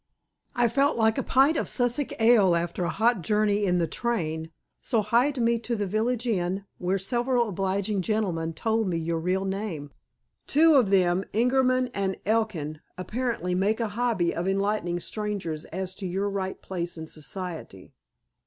[0.55, 4.49] "I felt like a pint of Sussex ale after a hot journey in the train,
[4.81, 9.45] so hied me to the village inn, where several obliging gentlemen told me your real
[9.45, 9.91] name.
[10.47, 16.07] Two of them, Ingerman and Elkin, apparently make a hobby of enlightening strangers as to
[16.07, 17.93] your right place in society."